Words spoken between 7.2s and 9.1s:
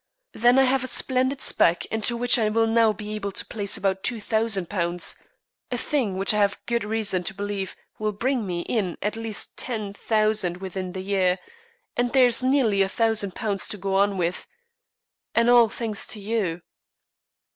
to believe will bring me in